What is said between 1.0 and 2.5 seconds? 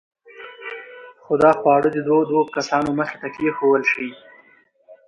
خو دا خواړه د دوو دوو